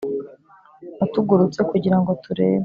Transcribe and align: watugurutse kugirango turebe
watugurutse 0.99 1.59
kugirango 1.71 2.11
turebe 2.23 2.59